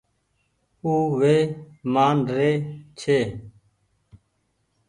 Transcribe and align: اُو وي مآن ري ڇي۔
اُو 0.83 0.93
وي 1.19 1.37
مآن 1.93 2.17
ري 2.35 2.51
ڇي۔ 2.99 3.19